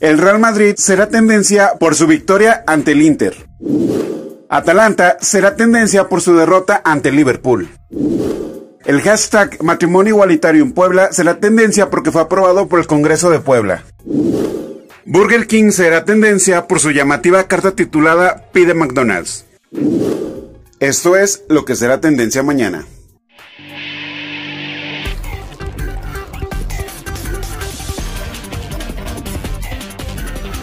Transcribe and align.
El 0.00 0.18
Real 0.18 0.38
Madrid 0.38 0.74
será 0.76 1.08
tendencia 1.08 1.72
por 1.80 1.96
su 1.96 2.06
victoria 2.06 2.62
ante 2.68 2.92
el 2.92 3.02
Inter. 3.02 3.34
Atalanta 4.48 5.16
será 5.20 5.56
tendencia 5.56 6.08
por 6.08 6.22
su 6.22 6.36
derrota 6.36 6.80
ante 6.84 7.08
el 7.08 7.16
Liverpool. 7.16 7.68
El 8.84 9.02
hashtag 9.02 9.62
matrimonio 9.62 10.14
igualitario 10.14 10.62
en 10.62 10.72
Puebla 10.72 11.12
será 11.12 11.40
tendencia 11.40 11.90
porque 11.90 12.12
fue 12.12 12.22
aprobado 12.22 12.68
por 12.68 12.78
el 12.78 12.86
Congreso 12.86 13.28
de 13.28 13.40
Puebla. 13.40 13.84
Burger 15.04 15.46
King 15.46 15.72
será 15.72 16.04
tendencia 16.04 16.66
por 16.68 16.80
su 16.80 16.92
llamativa 16.92 17.48
carta 17.48 17.72
titulada 17.72 18.44
Pide 18.52 18.74
McDonald's. 18.74 19.46
Esto 20.80 21.16
es 21.16 21.42
lo 21.48 21.64
que 21.64 21.74
será 21.74 22.00
tendencia 22.00 22.44
mañana. 22.44 22.86